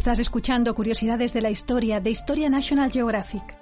Estás 0.00 0.18
escuchando 0.18 0.74
Curiosidades 0.74 1.34
de 1.34 1.42
la 1.42 1.50
Historia 1.50 2.00
de 2.00 2.08
Historia 2.08 2.48
National 2.48 2.90
Geographic. 2.90 3.54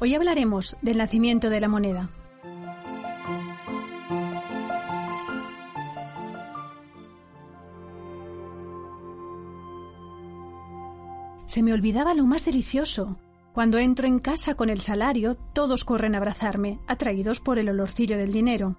Hoy 0.00 0.14
hablaremos 0.14 0.78
del 0.80 0.96
nacimiento 0.96 1.50
de 1.50 1.60
la 1.60 1.68
moneda. 1.68 2.08
Se 11.44 11.62
me 11.62 11.74
olvidaba 11.74 12.14
lo 12.14 12.24
más 12.24 12.46
delicioso. 12.46 13.18
Cuando 13.52 13.76
entro 13.76 14.06
en 14.06 14.18
casa 14.18 14.54
con 14.54 14.70
el 14.70 14.80
salario, 14.80 15.34
todos 15.52 15.84
corren 15.84 16.14
a 16.14 16.18
abrazarme, 16.18 16.80
atraídos 16.86 17.40
por 17.40 17.58
el 17.58 17.68
olorcillo 17.68 18.16
del 18.16 18.32
dinero. 18.32 18.78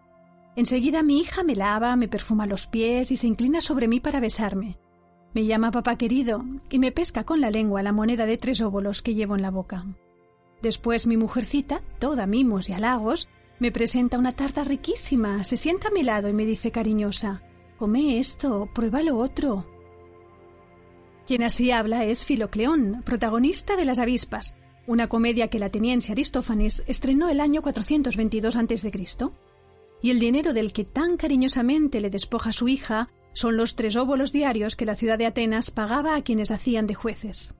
Enseguida 0.59 1.03
mi 1.03 1.21
hija 1.21 1.41
me 1.41 1.55
lava, 1.55 1.95
me 1.95 2.09
perfuma 2.09 2.45
los 2.45 2.67
pies 2.67 3.11
y 3.11 3.15
se 3.15 3.27
inclina 3.27 3.61
sobre 3.61 3.87
mí 3.87 4.01
para 4.01 4.19
besarme. 4.19 4.77
Me 5.33 5.45
llama 5.45 5.71
papá 5.71 5.97
querido 5.97 6.43
y 6.69 6.79
me 6.79 6.91
pesca 6.91 7.23
con 7.23 7.39
la 7.39 7.49
lengua 7.49 7.81
la 7.81 7.93
moneda 7.93 8.25
de 8.25 8.37
tres 8.37 8.59
óvulos 8.59 9.01
que 9.01 9.15
llevo 9.15 9.37
en 9.37 9.41
la 9.41 9.51
boca. 9.51 9.85
Después 10.61 11.07
mi 11.07 11.15
mujercita, 11.15 11.81
toda 11.97 12.27
mimos 12.27 12.67
y 12.67 12.73
halagos, 12.73 13.29
me 13.57 13.71
presenta 13.71 14.19
una 14.19 14.33
tarta 14.33 14.65
riquísima, 14.65 15.45
se 15.45 15.55
sienta 15.55 15.87
a 15.87 15.91
mi 15.91 16.03
lado 16.03 16.27
y 16.27 16.33
me 16.33 16.45
dice 16.45 16.71
cariñosa 16.71 17.41
Come 17.77 18.19
esto, 18.19 18.67
prueba 18.75 19.01
lo 19.01 19.17
otro. 19.17 19.65
Quien 21.25 21.41
así 21.43 21.71
habla 21.71 22.03
es 22.03 22.25
Filocleón, 22.25 23.01
protagonista 23.05 23.77
de 23.77 23.85
Las 23.85 23.99
avispas, 23.99 24.57
una 24.87 25.07
comedia 25.07 25.47
que 25.47 25.55
el 25.55 25.63
ateniense 25.63 26.11
Aristófanes 26.11 26.83
estrenó 26.85 27.29
el 27.29 27.39
año 27.39 27.61
422 27.61 28.57
a.C 28.57 28.91
y 30.01 30.11
el 30.11 30.19
dinero 30.19 30.53
del 30.53 30.73
que 30.73 30.85
tan 30.85 31.17
cariñosamente 31.17 32.01
le 32.01 32.09
despoja 32.09 32.51
su 32.51 32.67
hija 32.67 33.09
son 33.33 33.57
los 33.57 33.75
tres 33.75 33.95
óbolos 33.95 34.31
diarios 34.31 34.75
que 34.75 34.85
la 34.85 34.95
ciudad 34.95 35.17
de 35.17 35.25
Atenas 35.25 35.71
pagaba 35.71 36.15
a 36.15 36.21
quienes 36.23 36.51
hacían 36.51 36.87
de 36.87 36.95
jueces. 36.95 37.55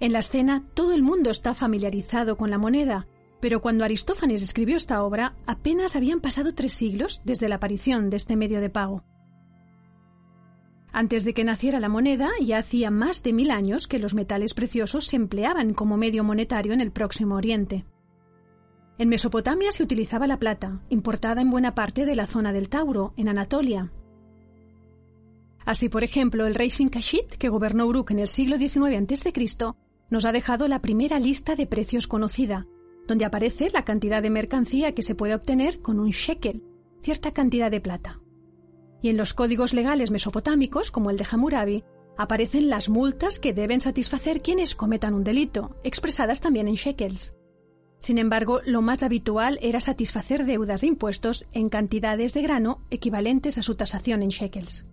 En 0.00 0.12
la 0.12 0.20
escena 0.20 0.64
todo 0.74 0.94
el 0.94 1.02
mundo 1.02 1.30
está 1.30 1.54
familiarizado 1.54 2.36
con 2.36 2.50
la 2.50 2.58
moneda, 2.58 3.08
pero 3.40 3.60
cuando 3.60 3.84
Aristófanes 3.84 4.42
escribió 4.42 4.76
esta 4.76 5.02
obra 5.02 5.36
apenas 5.46 5.96
habían 5.96 6.20
pasado 6.20 6.54
tres 6.54 6.72
siglos 6.72 7.20
desde 7.24 7.48
la 7.48 7.56
aparición 7.56 8.10
de 8.10 8.16
este 8.16 8.36
medio 8.36 8.60
de 8.60 8.70
pago. 8.70 9.04
Antes 10.92 11.24
de 11.24 11.34
que 11.34 11.44
naciera 11.44 11.80
la 11.80 11.88
moneda, 11.88 12.30
ya 12.40 12.58
hacía 12.58 12.90
más 12.90 13.22
de 13.22 13.32
mil 13.32 13.50
años 13.50 13.86
que 13.86 13.98
los 13.98 14.14
metales 14.14 14.54
preciosos 14.54 15.06
se 15.06 15.16
empleaban 15.16 15.74
como 15.74 15.96
medio 15.96 16.24
monetario 16.24 16.72
en 16.72 16.80
el 16.80 16.90
Próximo 16.90 17.36
Oriente. 17.36 17.84
En 18.98 19.08
Mesopotamia 19.08 19.70
se 19.70 19.84
utilizaba 19.84 20.26
la 20.26 20.40
plata, 20.40 20.82
importada 20.88 21.40
en 21.40 21.50
buena 21.50 21.76
parte 21.76 22.04
de 22.04 22.16
la 22.16 22.26
zona 22.26 22.52
del 22.52 22.68
Tauro, 22.68 23.14
en 23.16 23.28
Anatolia. 23.28 23.92
Así, 25.64 25.88
por 25.88 26.02
ejemplo, 26.02 26.48
el 26.48 26.56
rey 26.56 26.68
Sinkashit, 26.68 27.36
que 27.36 27.48
gobernó 27.48 27.86
Uruk 27.86 28.10
en 28.10 28.18
el 28.18 28.26
siglo 28.26 28.58
XIX 28.58 28.96
a.C., 28.96 29.74
nos 30.10 30.24
ha 30.24 30.32
dejado 30.32 30.66
la 30.66 30.80
primera 30.80 31.20
lista 31.20 31.54
de 31.54 31.66
precios 31.66 32.08
conocida, 32.08 32.66
donde 33.06 33.24
aparece 33.24 33.68
la 33.72 33.84
cantidad 33.84 34.20
de 34.20 34.30
mercancía 34.30 34.90
que 34.90 35.02
se 35.02 35.14
puede 35.14 35.36
obtener 35.36 35.80
con 35.80 36.00
un 36.00 36.10
shekel, 36.10 36.64
cierta 37.00 37.32
cantidad 37.32 37.70
de 37.70 37.80
plata. 37.80 38.20
Y 39.00 39.10
en 39.10 39.16
los 39.16 39.32
códigos 39.32 39.74
legales 39.74 40.10
mesopotámicos, 40.10 40.90
como 40.90 41.10
el 41.10 41.18
de 41.18 41.26
Hammurabi, 41.30 41.84
aparecen 42.16 42.68
las 42.68 42.88
multas 42.88 43.38
que 43.38 43.52
deben 43.52 43.80
satisfacer 43.80 44.42
quienes 44.42 44.74
cometan 44.74 45.14
un 45.14 45.22
delito, 45.22 45.76
expresadas 45.84 46.40
también 46.40 46.66
en 46.66 46.74
shekels. 46.74 47.37
Sin 47.98 48.18
embargo, 48.18 48.60
lo 48.64 48.80
más 48.80 49.02
habitual 49.02 49.58
era 49.60 49.80
satisfacer 49.80 50.44
deudas 50.44 50.82
de 50.82 50.86
impuestos 50.86 51.46
en 51.52 51.68
cantidades 51.68 52.32
de 52.34 52.42
grano 52.42 52.80
equivalentes 52.90 53.58
a 53.58 53.62
su 53.62 53.74
tasación 53.74 54.22
en 54.22 54.28
shekels. 54.28 54.88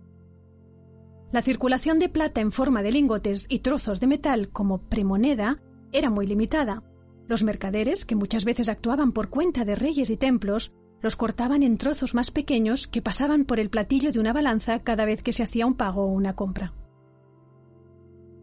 La 1.32 1.42
circulación 1.42 1.98
de 1.98 2.08
plata 2.08 2.40
en 2.40 2.52
forma 2.52 2.82
de 2.82 2.92
lingotes 2.92 3.46
y 3.48 3.60
trozos 3.60 4.00
de 4.00 4.06
metal 4.06 4.48
como 4.48 4.78
premoneda 4.78 5.60
era 5.92 6.10
muy 6.10 6.26
limitada. 6.26 6.82
Los 7.28 7.42
mercaderes, 7.42 8.04
que 8.04 8.14
muchas 8.14 8.44
veces 8.44 8.68
actuaban 8.68 9.12
por 9.12 9.28
cuenta 9.28 9.64
de 9.64 9.74
reyes 9.74 10.10
y 10.10 10.16
templos, 10.16 10.72
los 11.02 11.16
cortaban 11.16 11.62
en 11.62 11.78
trozos 11.78 12.14
más 12.14 12.30
pequeños 12.30 12.86
que 12.86 13.02
pasaban 13.02 13.44
por 13.44 13.60
el 13.60 13.70
platillo 13.70 14.12
de 14.12 14.18
una 14.18 14.32
balanza 14.32 14.80
cada 14.80 15.04
vez 15.04 15.22
que 15.22 15.32
se 15.32 15.42
hacía 15.42 15.66
un 15.66 15.74
pago 15.74 16.04
o 16.04 16.12
una 16.12 16.34
compra. 16.34 16.72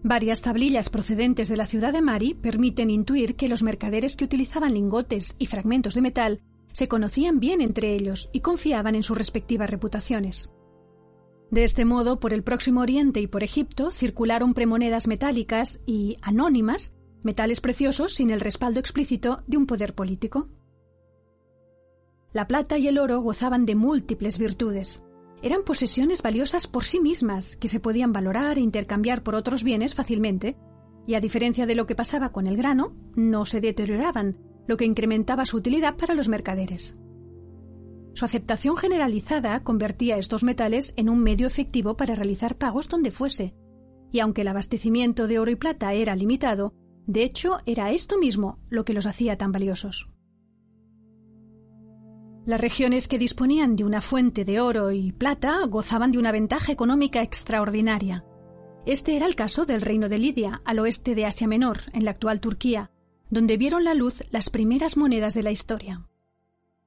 Varias 0.05 0.41
tablillas 0.41 0.89
procedentes 0.89 1.47
de 1.47 1.55
la 1.55 1.65
ciudad 1.65 1.93
de 1.93 2.01
Mari 2.01 2.33
permiten 2.33 2.89
intuir 2.89 3.37
que 3.37 3.47
los 3.47 3.63
mercaderes 3.63 4.17
que 4.17 4.25
utilizaban 4.25 4.73
lingotes 4.73 5.35
y 5.39 5.45
fragmentos 5.45 5.95
de 5.95 6.01
metal 6.01 6.41
se 6.73 6.89
conocían 6.89 7.39
bien 7.39 7.61
entre 7.61 7.95
ellos 7.95 8.29
y 8.33 8.41
confiaban 8.41 8.95
en 8.95 9.03
sus 9.03 9.17
respectivas 9.17 9.69
reputaciones. 9.69 10.51
De 11.51 11.63
este 11.63 11.85
modo, 11.85 12.19
por 12.19 12.33
el 12.33 12.43
Próximo 12.43 12.81
Oriente 12.81 13.21
y 13.21 13.27
por 13.27 13.43
Egipto 13.43 13.93
circularon 13.93 14.53
premonedas 14.53 15.07
metálicas 15.07 15.79
y 15.85 16.17
anónimas, 16.21 16.97
metales 17.21 17.61
preciosos 17.61 18.13
sin 18.13 18.29
el 18.29 18.41
respaldo 18.41 18.81
explícito 18.81 19.41
de 19.47 19.55
un 19.55 19.67
poder 19.67 19.95
político. 19.95 20.49
La 22.33 22.47
plata 22.47 22.77
y 22.77 22.89
el 22.89 22.97
oro 22.97 23.21
gozaban 23.21 23.65
de 23.65 23.75
múltiples 23.75 24.37
virtudes 24.37 25.05
eran 25.43 25.63
posesiones 25.63 26.21
valiosas 26.21 26.67
por 26.67 26.85
sí 26.85 27.01
mismas, 27.01 27.57
que 27.57 27.67
se 27.67 27.81
podían 27.81 28.13
valorar 28.13 28.57
e 28.57 28.61
intercambiar 28.61 29.23
por 29.23 29.35
otros 29.35 29.63
bienes 29.63 29.93
fácilmente, 29.93 30.55
y 31.05 31.15
a 31.15 31.19
diferencia 31.19 31.65
de 31.65 31.75
lo 31.75 31.85
que 31.85 31.95
pasaba 31.95 32.31
con 32.31 32.47
el 32.47 32.55
grano, 32.55 32.95
no 33.15 33.45
se 33.45 33.59
deterioraban, 33.59 34.37
lo 34.67 34.77
que 34.77 34.85
incrementaba 34.85 35.45
su 35.45 35.57
utilidad 35.57 35.97
para 35.97 36.15
los 36.15 36.29
mercaderes. 36.29 36.97
Su 38.13 38.23
aceptación 38.23 38.77
generalizada 38.77 39.63
convertía 39.63 40.17
estos 40.17 40.43
metales 40.43 40.93
en 40.95 41.09
un 41.09 41.19
medio 41.19 41.45
efectivo 41.45 41.97
para 41.97 42.15
realizar 42.15 42.57
pagos 42.57 42.87
donde 42.87 43.11
fuese, 43.11 43.53
y 44.13 44.19
aunque 44.19 44.41
el 44.41 44.47
abastecimiento 44.47 45.27
de 45.27 45.39
oro 45.39 45.51
y 45.51 45.55
plata 45.55 45.93
era 45.93 46.15
limitado, 46.15 46.73
de 47.05 47.23
hecho 47.23 47.57
era 47.65 47.91
esto 47.91 48.17
mismo 48.17 48.59
lo 48.69 48.85
que 48.85 48.93
los 48.93 49.07
hacía 49.07 49.37
tan 49.37 49.51
valiosos. 49.51 50.12
Las 52.45 52.59
regiones 52.59 53.07
que 53.07 53.17
disponían 53.17 53.77
de 53.77 53.85
una 53.85 54.01
fuente 54.01 54.43
de 54.43 54.59
oro 54.59 54.91
y 54.91 55.13
plata 55.13 55.65
gozaban 55.65 56.11
de 56.11 56.17
una 56.17 56.33
ventaja 56.33 56.73
económica 56.73 57.21
extraordinaria. 57.21 58.25
Este 58.85 59.15
era 59.15 59.27
el 59.27 59.35
caso 59.35 59.65
del 59.65 59.81
reino 59.81 60.09
de 60.09 60.17
Lidia, 60.17 60.61
al 60.65 60.79
oeste 60.79 61.15
de 61.15 61.25
Asia 61.25 61.47
Menor, 61.47 61.79
en 61.93 62.03
la 62.03 62.11
actual 62.11 62.41
Turquía, 62.41 62.91
donde 63.29 63.55
vieron 63.55 63.85
la 63.85 63.93
luz 63.93 64.23
las 64.29 64.49
primeras 64.49 64.97
monedas 64.97 65.33
de 65.33 65.43
la 65.43 65.51
historia. 65.51 66.05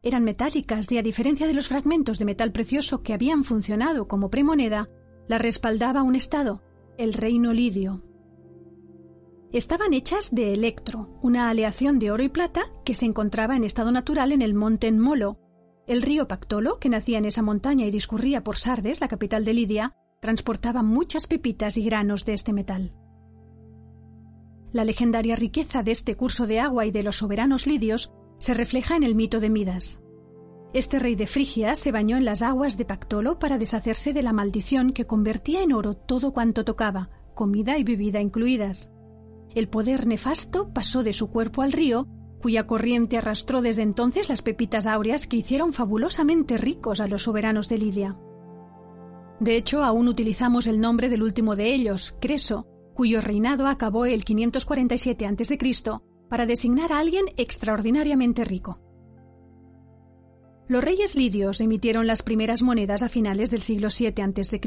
Eran 0.02 0.24
metálicas 0.24 0.92
y 0.92 0.98
a 0.98 1.02
diferencia 1.02 1.46
de 1.46 1.54
los 1.54 1.68
fragmentos 1.68 2.18
de 2.18 2.26
metal 2.26 2.52
precioso 2.52 3.02
que 3.02 3.14
habían 3.14 3.42
funcionado 3.42 4.08
como 4.08 4.28
premoneda, 4.28 4.90
la 5.26 5.38
respaldaba 5.38 6.02
un 6.02 6.16
estado, 6.16 6.62
el 6.98 7.14
reino 7.14 7.54
lidio. 7.54 8.04
Estaban 9.52 9.94
hechas 9.94 10.34
de 10.34 10.52
electro, 10.52 11.18
una 11.22 11.48
aleación 11.48 11.98
de 11.98 12.10
oro 12.10 12.22
y 12.22 12.28
plata 12.28 12.60
que 12.84 12.94
se 12.94 13.06
encontraba 13.06 13.56
en 13.56 13.64
estado 13.64 13.90
natural 13.90 14.32
en 14.32 14.42
el 14.42 14.52
monte 14.52 14.92
Molo, 14.92 15.38
el 15.86 16.02
río 16.02 16.26
Pactolo, 16.26 16.78
que 16.78 16.88
nacía 16.88 17.18
en 17.18 17.24
esa 17.24 17.42
montaña 17.42 17.86
y 17.86 17.90
discurría 17.90 18.42
por 18.42 18.56
Sardes, 18.56 19.00
la 19.00 19.08
capital 19.08 19.44
de 19.44 19.54
Lidia, 19.54 19.94
transportaba 20.20 20.82
muchas 20.82 21.26
pepitas 21.26 21.76
y 21.76 21.84
granos 21.84 22.24
de 22.24 22.34
este 22.34 22.52
metal. 22.52 22.90
La 24.72 24.84
legendaria 24.84 25.36
riqueza 25.36 25.82
de 25.82 25.92
este 25.92 26.16
curso 26.16 26.46
de 26.46 26.60
agua 26.60 26.86
y 26.86 26.90
de 26.90 27.02
los 27.02 27.18
soberanos 27.18 27.66
lidios 27.66 28.12
se 28.38 28.52
refleja 28.52 28.96
en 28.96 29.04
el 29.04 29.14
mito 29.14 29.40
de 29.40 29.48
Midas. 29.48 30.02
Este 30.74 30.98
rey 30.98 31.14
de 31.14 31.26
Frigia 31.26 31.76
se 31.76 31.92
bañó 31.92 32.16
en 32.16 32.24
las 32.24 32.42
aguas 32.42 32.76
de 32.76 32.84
Pactolo 32.84 33.38
para 33.38 33.56
deshacerse 33.56 34.12
de 34.12 34.22
la 34.22 34.32
maldición 34.32 34.92
que 34.92 35.06
convertía 35.06 35.62
en 35.62 35.72
oro 35.72 35.94
todo 35.94 36.32
cuanto 36.32 36.64
tocaba, 36.64 37.10
comida 37.34 37.78
y 37.78 37.84
bebida 37.84 38.20
incluidas. 38.20 38.90
El 39.54 39.68
poder 39.68 40.06
nefasto 40.06 40.72
pasó 40.74 41.02
de 41.02 41.12
su 41.12 41.30
cuerpo 41.30 41.62
al 41.62 41.72
río 41.72 42.08
cuya 42.40 42.66
corriente 42.66 43.18
arrastró 43.18 43.62
desde 43.62 43.82
entonces 43.82 44.28
las 44.28 44.42
pepitas 44.42 44.86
áureas 44.86 45.26
que 45.26 45.38
hicieron 45.38 45.72
fabulosamente 45.72 46.58
ricos 46.58 47.00
a 47.00 47.06
los 47.06 47.22
soberanos 47.22 47.68
de 47.68 47.78
Lidia. 47.78 48.18
De 49.40 49.56
hecho, 49.56 49.84
aún 49.84 50.08
utilizamos 50.08 50.66
el 50.66 50.80
nombre 50.80 51.08
del 51.08 51.22
último 51.22 51.56
de 51.56 51.74
ellos, 51.74 52.16
Creso, 52.20 52.66
cuyo 52.94 53.20
reinado 53.20 53.66
acabó 53.66 54.06
el 54.06 54.24
547 54.24 55.26
a.C., 55.26 55.58
para 56.28 56.46
designar 56.46 56.92
a 56.92 56.98
alguien 56.98 57.26
extraordinariamente 57.36 58.44
rico. 58.44 58.80
Los 60.66 60.82
reyes 60.82 61.14
lidios 61.14 61.60
emitieron 61.60 62.08
las 62.08 62.22
primeras 62.22 62.62
monedas 62.62 63.02
a 63.02 63.08
finales 63.08 63.50
del 63.50 63.62
siglo 63.62 63.88
VII 63.96 64.22
a.C. 64.22 64.60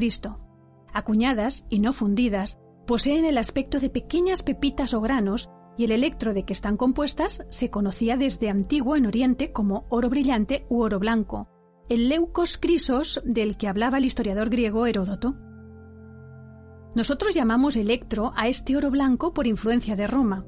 Acuñadas 0.94 1.66
y 1.68 1.80
no 1.80 1.92
fundidas, 1.92 2.58
poseen 2.86 3.26
el 3.26 3.36
aspecto 3.36 3.78
de 3.78 3.90
pequeñas 3.90 4.42
pepitas 4.42 4.94
o 4.94 5.00
granos 5.02 5.50
y 5.80 5.84
el 5.84 5.92
electro 5.92 6.34
de 6.34 6.44
que 6.44 6.52
están 6.52 6.76
compuestas 6.76 7.46
se 7.48 7.70
conocía 7.70 8.18
desde 8.18 8.50
antiguo 8.50 8.96
en 8.96 9.06
Oriente 9.06 9.50
como 9.50 9.86
oro 9.88 10.10
brillante 10.10 10.66
u 10.68 10.82
oro 10.82 10.98
blanco, 10.98 11.48
el 11.88 12.10
leucos 12.10 12.58
crisos 12.58 13.22
del 13.24 13.56
que 13.56 13.66
hablaba 13.66 13.96
el 13.96 14.04
historiador 14.04 14.50
griego 14.50 14.84
Heródoto. 14.84 15.36
Nosotros 16.94 17.34
llamamos 17.34 17.76
electro 17.76 18.34
a 18.36 18.46
este 18.46 18.76
oro 18.76 18.90
blanco 18.90 19.32
por 19.32 19.46
influencia 19.46 19.96
de 19.96 20.06
Roma. 20.06 20.44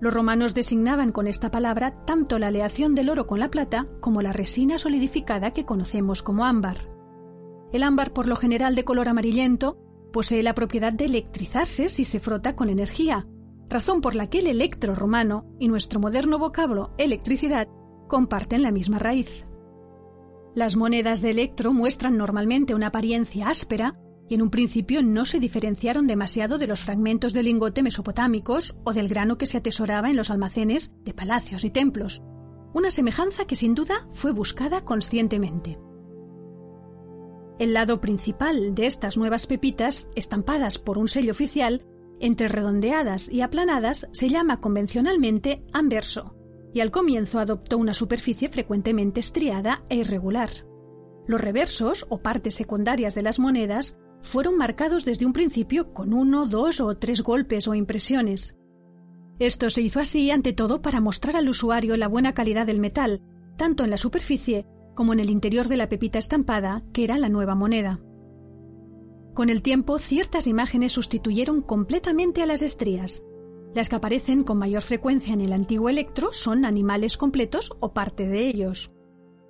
Los 0.00 0.14
romanos 0.14 0.54
designaban 0.54 1.12
con 1.12 1.26
esta 1.26 1.50
palabra 1.50 1.90
tanto 2.06 2.38
la 2.38 2.46
aleación 2.46 2.94
del 2.94 3.10
oro 3.10 3.26
con 3.26 3.40
la 3.40 3.50
plata 3.50 3.88
como 4.00 4.22
la 4.22 4.32
resina 4.32 4.78
solidificada 4.78 5.50
que 5.50 5.66
conocemos 5.66 6.22
como 6.22 6.46
ámbar. 6.46 6.78
El 7.74 7.82
ámbar, 7.82 8.14
por 8.14 8.26
lo 8.26 8.36
general 8.36 8.74
de 8.74 8.84
color 8.84 9.10
amarillento, 9.10 9.76
posee 10.14 10.42
la 10.42 10.54
propiedad 10.54 10.94
de 10.94 11.04
electrizarse 11.04 11.90
si 11.90 12.04
se 12.04 12.20
frota 12.20 12.56
con 12.56 12.70
energía, 12.70 13.26
razón 13.72 14.00
por 14.00 14.14
la 14.14 14.28
que 14.28 14.38
el 14.38 14.46
electro 14.46 14.94
romano 14.94 15.46
y 15.58 15.68
nuestro 15.68 15.98
moderno 15.98 16.38
vocablo 16.38 16.92
electricidad 16.98 17.68
comparten 18.08 18.62
la 18.62 18.70
misma 18.70 18.98
raíz. 18.98 19.46
Las 20.54 20.76
monedas 20.76 21.22
de 21.22 21.30
electro 21.30 21.72
muestran 21.72 22.16
normalmente 22.16 22.74
una 22.74 22.88
apariencia 22.88 23.48
áspera 23.48 23.98
y 24.28 24.34
en 24.34 24.42
un 24.42 24.50
principio 24.50 25.02
no 25.02 25.26
se 25.26 25.40
diferenciaron 25.40 26.06
demasiado 26.06 26.58
de 26.58 26.66
los 26.66 26.84
fragmentos 26.84 27.32
de 27.32 27.42
lingote 27.42 27.82
mesopotámicos 27.82 28.76
o 28.84 28.92
del 28.92 29.08
grano 29.08 29.38
que 29.38 29.46
se 29.46 29.58
atesoraba 29.58 30.10
en 30.10 30.16
los 30.16 30.30
almacenes 30.30 30.92
de 31.04 31.14
palacios 31.14 31.64
y 31.64 31.70
templos, 31.70 32.22
una 32.74 32.90
semejanza 32.90 33.46
que 33.46 33.56
sin 33.56 33.74
duda 33.74 34.06
fue 34.10 34.32
buscada 34.32 34.84
conscientemente. 34.84 35.78
El 37.58 37.74
lado 37.74 38.00
principal 38.00 38.74
de 38.74 38.86
estas 38.86 39.16
nuevas 39.16 39.46
pepitas, 39.46 40.08
estampadas 40.14 40.78
por 40.78 40.98
un 40.98 41.08
sello 41.08 41.32
oficial, 41.32 41.84
entre 42.20 42.48
redondeadas 42.48 43.28
y 43.30 43.40
aplanadas, 43.40 44.08
se 44.12 44.28
llama 44.28 44.60
convencionalmente 44.60 45.64
anverso, 45.72 46.36
y 46.72 46.80
al 46.80 46.90
comienzo 46.90 47.38
adoptó 47.38 47.78
una 47.78 47.94
superficie 47.94 48.48
frecuentemente 48.48 49.20
estriada 49.20 49.84
e 49.88 49.96
irregular. 49.96 50.50
Los 51.26 51.40
reversos, 51.40 52.06
o 52.08 52.18
partes 52.18 52.54
secundarias 52.54 53.14
de 53.14 53.22
las 53.22 53.38
monedas, 53.38 53.96
fueron 54.22 54.56
marcados 54.56 55.04
desde 55.04 55.26
un 55.26 55.32
principio 55.32 55.92
con 55.92 56.14
uno, 56.14 56.46
dos 56.46 56.80
o 56.80 56.96
tres 56.96 57.22
golpes 57.22 57.68
o 57.68 57.74
impresiones. 57.74 58.58
Esto 59.38 59.70
se 59.70 59.82
hizo 59.82 60.00
así 60.00 60.30
ante 60.30 60.52
todo 60.52 60.82
para 60.82 61.00
mostrar 61.00 61.36
al 61.36 61.48
usuario 61.48 61.96
la 61.96 62.08
buena 62.08 62.32
calidad 62.32 62.66
del 62.66 62.80
metal, 62.80 63.20
tanto 63.56 63.84
en 63.84 63.90
la 63.90 63.96
superficie 63.96 64.66
como 64.94 65.12
en 65.12 65.20
el 65.20 65.30
interior 65.30 65.68
de 65.68 65.76
la 65.76 65.88
pepita 65.88 66.18
estampada, 66.18 66.82
que 66.92 67.04
era 67.04 67.18
la 67.18 67.28
nueva 67.28 67.54
moneda. 67.54 68.00
Con 69.34 69.48
el 69.48 69.62
tiempo, 69.62 69.98
ciertas 69.98 70.46
imágenes 70.46 70.92
sustituyeron 70.92 71.62
completamente 71.62 72.42
a 72.42 72.46
las 72.46 72.60
estrías. 72.60 73.22
Las 73.74 73.88
que 73.88 73.96
aparecen 73.96 74.44
con 74.44 74.58
mayor 74.58 74.82
frecuencia 74.82 75.32
en 75.32 75.40
el 75.40 75.54
antiguo 75.54 75.88
electro 75.88 76.34
son 76.34 76.66
animales 76.66 77.16
completos 77.16 77.72
o 77.80 77.94
parte 77.94 78.28
de 78.28 78.46
ellos. 78.46 78.90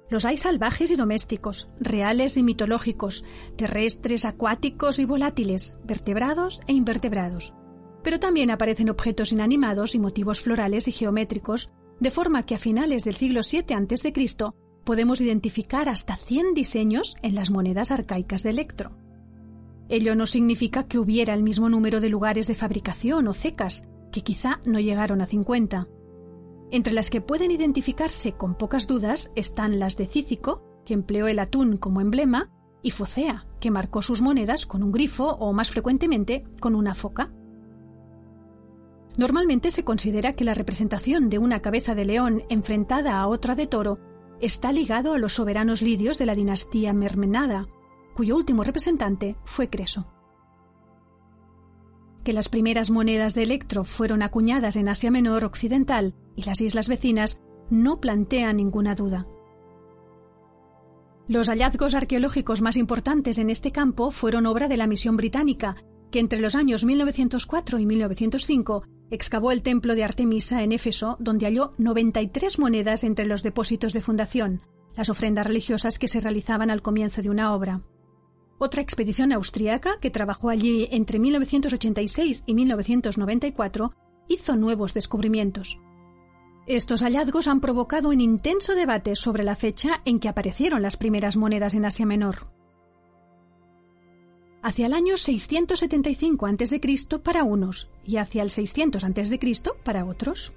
Los 0.08 0.24
hay 0.24 0.36
salvajes 0.36 0.92
y 0.92 0.96
domésticos, 0.96 1.68
reales 1.80 2.36
y 2.36 2.44
mitológicos, 2.44 3.24
terrestres, 3.56 4.24
acuáticos 4.24 5.00
y 5.00 5.04
volátiles, 5.04 5.74
vertebrados 5.84 6.60
e 6.68 6.74
invertebrados. 6.74 7.52
Pero 8.04 8.20
también 8.20 8.52
aparecen 8.52 8.90
objetos 8.90 9.32
inanimados 9.32 9.96
y 9.96 9.98
motivos 9.98 10.42
florales 10.42 10.86
y 10.86 10.92
geométricos, 10.92 11.72
de 11.98 12.10
forma 12.12 12.44
que 12.44 12.54
a 12.54 12.58
finales 12.58 13.02
del 13.02 13.16
siglo 13.16 13.40
VII 13.40 13.74
a.C. 13.74 14.12
podemos 14.84 15.20
identificar 15.20 15.88
hasta 15.88 16.16
100 16.16 16.54
diseños 16.54 17.16
en 17.22 17.34
las 17.34 17.50
monedas 17.50 17.90
arcaicas 17.90 18.44
de 18.44 18.50
Electro. 18.50 19.01
Ello 19.92 20.14
no 20.14 20.24
significa 20.24 20.88
que 20.88 20.98
hubiera 20.98 21.34
el 21.34 21.42
mismo 21.42 21.68
número 21.68 22.00
de 22.00 22.08
lugares 22.08 22.46
de 22.46 22.54
fabricación 22.54 23.28
o 23.28 23.34
cecas, 23.34 23.90
que 24.10 24.22
quizá 24.22 24.62
no 24.64 24.80
llegaron 24.80 25.20
a 25.20 25.26
50. 25.26 25.86
Entre 26.70 26.94
las 26.94 27.10
que 27.10 27.20
pueden 27.20 27.50
identificarse 27.50 28.32
con 28.32 28.54
pocas 28.56 28.86
dudas 28.86 29.30
están 29.36 29.78
las 29.78 29.98
de 29.98 30.06
Cícico, 30.06 30.64
que 30.86 30.94
empleó 30.94 31.26
el 31.26 31.38
atún 31.38 31.76
como 31.76 32.00
emblema, 32.00 32.50
y 32.82 32.90
Focea, 32.90 33.46
que 33.60 33.70
marcó 33.70 34.00
sus 34.00 34.22
monedas 34.22 34.64
con 34.64 34.82
un 34.82 34.92
grifo 34.92 35.26
o 35.26 35.52
más 35.52 35.70
frecuentemente 35.70 36.42
con 36.58 36.74
una 36.74 36.94
foca. 36.94 37.30
Normalmente 39.18 39.70
se 39.70 39.84
considera 39.84 40.32
que 40.32 40.44
la 40.44 40.54
representación 40.54 41.28
de 41.28 41.36
una 41.36 41.60
cabeza 41.60 41.94
de 41.94 42.06
león 42.06 42.44
enfrentada 42.48 43.20
a 43.20 43.26
otra 43.26 43.54
de 43.56 43.66
toro 43.66 43.98
está 44.40 44.72
ligado 44.72 45.12
a 45.12 45.18
los 45.18 45.34
soberanos 45.34 45.82
lidios 45.82 46.16
de 46.16 46.24
la 46.24 46.34
dinastía 46.34 46.94
Mermenada, 46.94 47.68
cuyo 48.14 48.36
último 48.36 48.64
representante 48.64 49.36
fue 49.44 49.68
Creso. 49.68 50.06
Que 52.24 52.32
las 52.32 52.48
primeras 52.48 52.90
monedas 52.90 53.34
de 53.34 53.42
electro 53.42 53.84
fueron 53.84 54.22
acuñadas 54.22 54.76
en 54.76 54.88
Asia 54.88 55.10
Menor 55.10 55.44
Occidental 55.44 56.14
y 56.36 56.44
las 56.44 56.60
islas 56.60 56.88
vecinas 56.88 57.40
no 57.70 58.00
plantea 58.00 58.52
ninguna 58.52 58.94
duda. 58.94 59.26
Los 61.28 61.48
hallazgos 61.48 61.94
arqueológicos 61.94 62.60
más 62.60 62.76
importantes 62.76 63.38
en 63.38 63.48
este 63.48 63.70
campo 63.70 64.10
fueron 64.10 64.46
obra 64.46 64.68
de 64.68 64.76
la 64.76 64.86
misión 64.86 65.16
británica, 65.16 65.76
que 66.10 66.20
entre 66.20 66.40
los 66.40 66.54
años 66.54 66.84
1904 66.84 67.78
y 67.78 67.86
1905 67.86 68.84
excavó 69.10 69.50
el 69.50 69.62
templo 69.62 69.94
de 69.94 70.04
Artemisa 70.04 70.62
en 70.62 70.72
Éfeso, 70.72 71.16
donde 71.20 71.46
halló 71.46 71.72
93 71.78 72.58
monedas 72.58 73.04
entre 73.04 73.26
los 73.26 73.42
depósitos 73.42 73.92
de 73.92 74.00
fundación, 74.00 74.62
las 74.94 75.08
ofrendas 75.08 75.46
religiosas 75.46 75.98
que 75.98 76.08
se 76.08 76.20
realizaban 76.20 76.70
al 76.70 76.82
comienzo 76.82 77.22
de 77.22 77.30
una 77.30 77.54
obra. 77.54 77.82
Otra 78.58 78.82
expedición 78.82 79.32
austriaca, 79.32 79.98
que 80.00 80.10
trabajó 80.10 80.48
allí 80.48 80.88
entre 80.90 81.18
1986 81.18 82.44
y 82.46 82.54
1994, 82.54 83.94
hizo 84.28 84.56
nuevos 84.56 84.94
descubrimientos. 84.94 85.78
Estos 86.66 87.02
hallazgos 87.02 87.48
han 87.48 87.60
provocado 87.60 88.10
un 88.10 88.20
intenso 88.20 88.74
debate 88.74 89.16
sobre 89.16 89.42
la 89.42 89.56
fecha 89.56 90.00
en 90.04 90.20
que 90.20 90.28
aparecieron 90.28 90.80
las 90.80 90.96
primeras 90.96 91.36
monedas 91.36 91.74
en 91.74 91.84
Asia 91.84 92.06
Menor. 92.06 92.44
Hacia 94.62 94.86
el 94.86 94.92
año 94.92 95.16
675 95.16 96.46
a.C. 96.46 96.80
para 97.20 97.42
unos 97.42 97.90
y 98.06 98.18
hacia 98.18 98.44
el 98.44 98.50
600 98.50 99.02
a.C. 99.02 99.40
para 99.82 100.04
otros. 100.04 100.52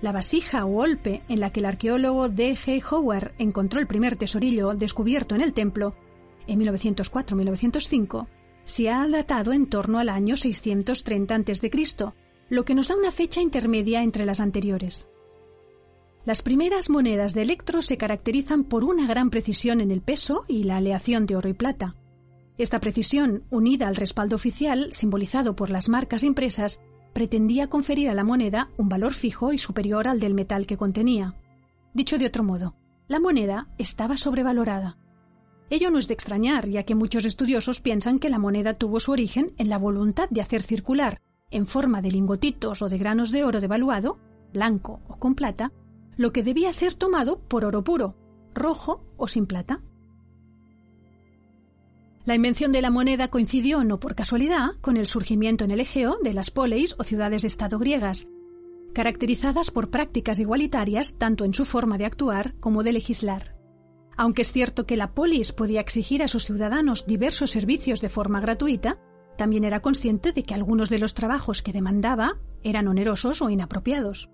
La 0.00 0.12
vasija 0.12 0.64
o 0.66 0.82
olpe 0.82 1.22
en 1.28 1.40
la 1.40 1.50
que 1.50 1.60
el 1.60 1.66
arqueólogo 1.66 2.28
D. 2.28 2.56
G. 2.56 2.82
Howard 2.90 3.32
encontró 3.38 3.80
el 3.80 3.86
primer 3.86 4.16
tesorillo 4.16 4.74
descubierto 4.74 5.34
en 5.34 5.40
el 5.40 5.54
templo, 5.54 5.94
en 6.46 6.60
1904-1905, 6.60 8.28
se 8.64 8.90
ha 8.90 9.06
datado 9.08 9.52
en 9.52 9.66
torno 9.66 9.98
al 9.98 10.08
año 10.08 10.36
630 10.36 11.34
a.C., 11.34 11.70
lo 12.48 12.64
que 12.64 12.74
nos 12.74 12.88
da 12.88 12.96
una 12.96 13.10
fecha 13.10 13.40
intermedia 13.40 14.02
entre 14.02 14.26
las 14.26 14.40
anteriores. 14.40 15.08
Las 16.24 16.42
primeras 16.42 16.90
monedas 16.90 17.34
de 17.34 17.42
electro 17.42 17.82
se 17.82 17.96
caracterizan 17.96 18.64
por 18.64 18.84
una 18.84 19.06
gran 19.06 19.30
precisión 19.30 19.80
en 19.80 19.92
el 19.92 20.02
peso 20.02 20.44
y 20.48 20.64
la 20.64 20.76
aleación 20.76 21.26
de 21.26 21.36
oro 21.36 21.48
y 21.48 21.54
plata. 21.54 21.94
Esta 22.58 22.80
precisión, 22.80 23.44
unida 23.50 23.86
al 23.86 23.96
respaldo 23.96 24.34
oficial, 24.34 24.92
simbolizado 24.92 25.54
por 25.54 25.70
las 25.70 25.88
marcas 25.88 26.24
impresas, 26.24 26.80
pretendía 27.16 27.68
conferir 27.68 28.10
a 28.10 28.14
la 28.14 28.24
moneda 28.24 28.68
un 28.76 28.90
valor 28.90 29.14
fijo 29.14 29.54
y 29.54 29.56
superior 29.56 30.06
al 30.06 30.20
del 30.20 30.34
metal 30.34 30.66
que 30.66 30.76
contenía. 30.76 31.34
Dicho 31.94 32.18
de 32.18 32.26
otro 32.26 32.44
modo, 32.44 32.74
la 33.08 33.18
moneda 33.20 33.70
estaba 33.78 34.18
sobrevalorada. 34.18 34.98
Ello 35.70 35.90
no 35.90 35.98
es 35.98 36.08
de 36.08 36.12
extrañar, 36.12 36.68
ya 36.68 36.82
que 36.82 36.94
muchos 36.94 37.24
estudiosos 37.24 37.80
piensan 37.80 38.18
que 38.18 38.28
la 38.28 38.38
moneda 38.38 38.74
tuvo 38.74 39.00
su 39.00 39.12
origen 39.12 39.54
en 39.56 39.70
la 39.70 39.78
voluntad 39.78 40.28
de 40.28 40.42
hacer 40.42 40.62
circular 40.62 41.22
en 41.50 41.64
forma 41.64 42.02
de 42.02 42.10
lingotitos 42.10 42.82
o 42.82 42.90
de 42.90 42.98
granos 42.98 43.30
de 43.30 43.44
oro 43.44 43.62
devaluado, 43.62 44.18
blanco 44.52 45.00
o 45.08 45.16
con 45.16 45.34
plata, 45.34 45.72
lo 46.18 46.34
que 46.34 46.42
debía 46.42 46.74
ser 46.74 46.92
tomado 46.92 47.38
por 47.38 47.64
oro 47.64 47.82
puro, 47.82 48.14
rojo 48.52 49.06
o 49.16 49.26
sin 49.26 49.46
plata. 49.46 49.80
La 52.26 52.34
invención 52.34 52.72
de 52.72 52.82
la 52.82 52.90
moneda 52.90 53.28
coincidió 53.28 53.84
no 53.84 54.00
por 54.00 54.16
casualidad 54.16 54.70
con 54.80 54.96
el 54.96 55.06
surgimiento 55.06 55.64
en 55.64 55.70
el 55.70 55.78
Egeo 55.78 56.18
de 56.24 56.32
las 56.34 56.50
poleis 56.50 56.96
o 56.98 57.04
ciudades-estado 57.04 57.78
griegas, 57.78 58.26
caracterizadas 58.92 59.70
por 59.70 59.90
prácticas 59.90 60.40
igualitarias 60.40 61.18
tanto 61.18 61.44
en 61.44 61.54
su 61.54 61.64
forma 61.64 61.98
de 61.98 62.04
actuar 62.04 62.54
como 62.58 62.82
de 62.82 62.94
legislar. 62.94 63.54
Aunque 64.16 64.42
es 64.42 64.50
cierto 64.50 64.86
que 64.86 64.96
la 64.96 65.14
polis 65.14 65.52
podía 65.52 65.80
exigir 65.80 66.20
a 66.20 66.26
sus 66.26 66.46
ciudadanos 66.46 67.06
diversos 67.06 67.52
servicios 67.52 68.00
de 68.00 68.08
forma 68.08 68.40
gratuita, 68.40 68.98
también 69.38 69.62
era 69.62 69.80
consciente 69.80 70.32
de 70.32 70.42
que 70.42 70.54
algunos 70.54 70.90
de 70.90 70.98
los 70.98 71.14
trabajos 71.14 71.62
que 71.62 71.72
demandaba 71.72 72.40
eran 72.64 72.88
onerosos 72.88 73.40
o 73.40 73.50
inapropiados. 73.50 74.30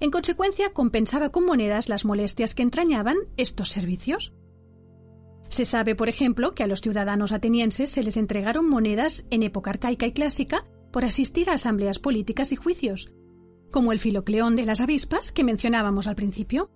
En 0.00 0.10
consecuencia, 0.10 0.72
compensaba 0.72 1.30
con 1.30 1.46
monedas 1.46 1.88
las 1.88 2.04
molestias 2.04 2.56
que 2.56 2.64
entrañaban 2.64 3.18
estos 3.36 3.68
servicios. 3.68 4.32
Se 5.50 5.64
sabe, 5.64 5.96
por 5.96 6.08
ejemplo, 6.08 6.54
que 6.54 6.62
a 6.62 6.68
los 6.68 6.80
ciudadanos 6.80 7.32
atenienses 7.32 7.90
se 7.90 8.04
les 8.04 8.16
entregaron 8.16 8.68
monedas 8.68 9.26
en 9.30 9.42
época 9.42 9.70
arcaica 9.70 10.06
y 10.06 10.12
clásica 10.12 10.64
por 10.92 11.04
asistir 11.04 11.50
a 11.50 11.54
asambleas 11.54 11.98
políticas 11.98 12.52
y 12.52 12.56
juicios, 12.56 13.12
como 13.72 13.92
el 13.92 13.98
filocleón 13.98 14.54
de 14.54 14.64
las 14.64 14.80
avispas 14.80 15.32
que 15.32 15.42
mencionábamos 15.42 16.06
al 16.06 16.14
principio. 16.14 16.70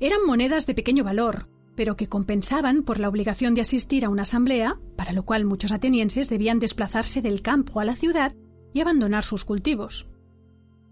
Eran 0.00 0.26
monedas 0.26 0.66
de 0.66 0.74
pequeño 0.74 1.04
valor, 1.04 1.48
pero 1.76 1.96
que 1.96 2.08
compensaban 2.08 2.82
por 2.82 2.98
la 2.98 3.08
obligación 3.08 3.54
de 3.54 3.60
asistir 3.60 4.04
a 4.04 4.08
una 4.08 4.22
asamblea, 4.22 4.80
para 4.96 5.12
lo 5.12 5.24
cual 5.24 5.44
muchos 5.44 5.70
atenienses 5.70 6.28
debían 6.28 6.58
desplazarse 6.58 7.22
del 7.22 7.40
campo 7.40 7.78
a 7.78 7.84
la 7.84 7.94
ciudad 7.94 8.34
y 8.74 8.80
abandonar 8.80 9.22
sus 9.22 9.44
cultivos. 9.44 10.08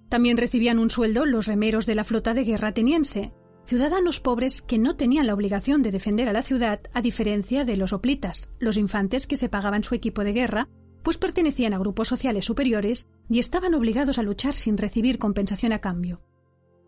También 0.08 0.36
recibían 0.36 0.78
un 0.78 0.90
sueldo 0.90 1.24
los 1.24 1.46
remeros 1.46 1.86
de 1.86 1.96
la 1.96 2.04
flota 2.04 2.34
de 2.34 2.44
guerra 2.44 2.68
ateniense, 2.68 3.32
ciudadanos 3.66 4.20
pobres 4.20 4.62
que 4.62 4.78
no 4.78 4.96
tenían 4.96 5.26
la 5.26 5.34
obligación 5.34 5.82
de 5.82 5.90
defender 5.90 6.28
a 6.28 6.32
la 6.32 6.42
ciudad 6.42 6.80
a 6.92 7.02
diferencia 7.02 7.64
de 7.64 7.76
los 7.76 7.92
oplitas, 7.92 8.52
los 8.58 8.76
infantes 8.76 9.26
que 9.26 9.36
se 9.36 9.48
pagaban 9.48 9.84
su 9.84 9.94
equipo 9.94 10.24
de 10.24 10.32
guerra, 10.32 10.68
pues 11.02 11.18
pertenecían 11.18 11.74
a 11.74 11.78
grupos 11.78 12.08
sociales 12.08 12.44
superiores 12.44 13.06
y 13.28 13.38
estaban 13.38 13.74
obligados 13.74 14.18
a 14.18 14.22
luchar 14.22 14.54
sin 14.54 14.76
recibir 14.76 15.18
compensación 15.18 15.72
a 15.72 15.80
cambio. 15.80 16.20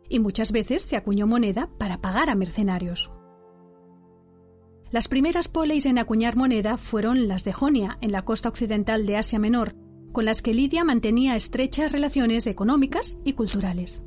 Y 0.08 0.18
muchas 0.18 0.52
veces 0.52 0.82
se 0.82 0.96
acuñó 0.96 1.26
moneda 1.26 1.70
para 1.78 2.00
pagar 2.00 2.28
a 2.28 2.34
mercenarios. 2.34 3.10
Las 4.90 5.08
primeras 5.08 5.48
poleis 5.48 5.86
en 5.86 5.98
acuñar 5.98 6.36
moneda 6.36 6.76
fueron 6.76 7.26
las 7.26 7.44
de 7.44 7.54
Jonia, 7.54 7.96
en 8.02 8.12
la 8.12 8.26
costa 8.26 8.50
occidental 8.50 9.06
de 9.06 9.16
Asia 9.16 9.38
Menor, 9.38 9.74
con 10.12 10.26
las 10.26 10.42
que 10.42 10.52
Lidia 10.52 10.84
mantenía 10.84 11.34
estrechas 11.34 11.92
relaciones 11.92 12.46
económicas 12.46 13.16
y 13.24 13.32
culturales. 13.32 14.02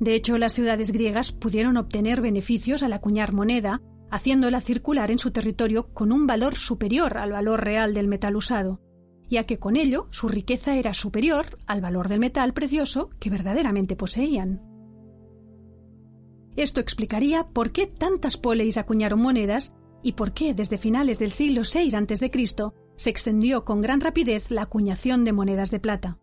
De 0.00 0.14
hecho, 0.14 0.38
las 0.38 0.52
ciudades 0.52 0.92
griegas 0.92 1.32
pudieron 1.32 1.76
obtener 1.76 2.20
beneficios 2.20 2.82
al 2.82 2.92
acuñar 2.92 3.32
moneda, 3.32 3.80
haciéndola 4.10 4.60
circular 4.60 5.10
en 5.10 5.18
su 5.18 5.30
territorio 5.30 5.92
con 5.92 6.12
un 6.12 6.26
valor 6.26 6.54
superior 6.54 7.16
al 7.18 7.32
valor 7.32 7.64
real 7.64 7.94
del 7.94 8.08
metal 8.08 8.36
usado, 8.36 8.80
ya 9.28 9.44
que 9.44 9.58
con 9.58 9.76
ello 9.76 10.06
su 10.10 10.28
riqueza 10.28 10.76
era 10.76 10.92
superior 10.92 11.58
al 11.66 11.80
valor 11.80 12.08
del 12.08 12.20
metal 12.20 12.52
precioso 12.52 13.10
que 13.18 13.30
verdaderamente 13.30 13.96
poseían. 13.96 14.60
Esto 16.56 16.80
explicaría 16.80 17.48
por 17.48 17.72
qué 17.72 17.86
tantas 17.86 18.36
poleis 18.36 18.76
acuñaron 18.76 19.20
monedas 19.20 19.72
y 20.02 20.12
por 20.12 20.34
qué 20.34 20.52
desde 20.52 20.76
finales 20.76 21.18
del 21.18 21.32
siglo 21.32 21.62
VI 21.62 21.94
a.C. 21.96 22.30
se 22.96 23.10
extendió 23.10 23.64
con 23.64 23.80
gran 23.80 24.00
rapidez 24.00 24.50
la 24.50 24.62
acuñación 24.62 25.24
de 25.24 25.32
monedas 25.32 25.70
de 25.70 25.80
plata. 25.80 26.18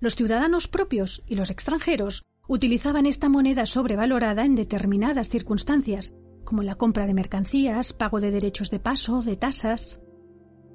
Los 0.00 0.16
ciudadanos 0.16 0.68
propios 0.68 1.22
y 1.26 1.34
los 1.34 1.50
extranjeros 1.50 2.24
utilizaban 2.46 3.06
esta 3.06 3.28
moneda 3.28 3.66
sobrevalorada 3.66 4.44
en 4.44 4.54
determinadas 4.54 5.28
circunstancias, 5.28 6.14
como 6.44 6.62
la 6.62 6.74
compra 6.74 7.06
de 7.06 7.14
mercancías, 7.14 7.92
pago 7.92 8.20
de 8.20 8.30
derechos 8.30 8.70
de 8.70 8.80
paso, 8.80 9.22
de 9.22 9.36
tasas. 9.36 10.00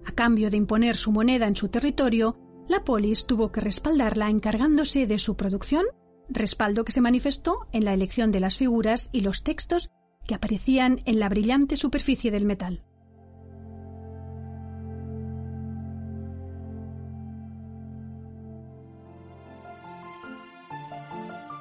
A 0.05 0.11
cambio 0.11 0.49
de 0.49 0.57
imponer 0.57 0.95
su 0.95 1.11
moneda 1.11 1.47
en 1.47 1.55
su 1.55 1.69
territorio, 1.69 2.37
la 2.67 2.83
polis 2.83 3.25
tuvo 3.25 3.51
que 3.51 3.61
respaldarla 3.61 4.29
encargándose 4.29 5.07
de 5.07 5.19
su 5.19 5.35
producción, 5.35 5.85
respaldo 6.29 6.85
que 6.85 6.91
se 6.91 7.01
manifestó 7.01 7.67
en 7.71 7.85
la 7.85 7.93
elección 7.93 8.31
de 8.31 8.39
las 8.39 8.57
figuras 8.57 9.09
y 9.11 9.21
los 9.21 9.43
textos 9.43 9.89
que 10.27 10.35
aparecían 10.35 11.01
en 11.05 11.19
la 11.19 11.29
brillante 11.29 11.75
superficie 11.75 12.31
del 12.31 12.45
metal. 12.45 12.83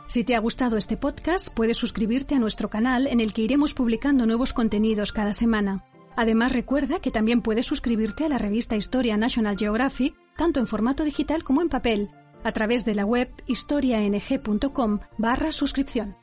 Si 0.09 0.25
te 0.25 0.35
ha 0.35 0.39
gustado 0.39 0.79
este 0.79 0.97
podcast, 0.97 1.49
puedes 1.51 1.77
suscribirte 1.77 2.35
a 2.35 2.39
nuestro 2.39 2.71
canal 2.71 3.07
en 3.07 3.21
el 3.21 3.35
que 3.35 3.43
iremos 3.43 3.75
publicando 3.75 4.25
nuevos 4.25 4.55
contenidos 4.55 5.13
cada 5.13 5.35
semana. 5.35 5.85
Además, 6.17 6.53
recuerda 6.53 6.99
que 6.99 7.11
también 7.11 7.43
puedes 7.43 7.67
suscribirte 7.67 8.25
a 8.25 8.31
la 8.31 8.39
revista 8.39 8.75
Historia 8.75 9.19
National 9.19 9.57
Geographic, 9.59 10.15
tanto 10.35 10.61
en 10.61 10.67
formato 10.67 11.05
digital 11.05 11.45
como 11.45 11.61
en 11.61 11.69
papel, 11.69 12.09
a 12.43 12.53
través 12.53 12.87
de 12.87 12.95
la 12.95 13.05
web 13.05 13.29
historiang.com 13.47 15.01
barra 15.19 15.53
suscripción. 15.53 16.17